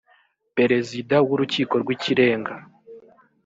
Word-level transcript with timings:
perezida 0.57 1.15
w’ 1.27 1.29
urukiko 1.33 1.73
rw 1.81 1.89
ikirenga. 1.95 2.53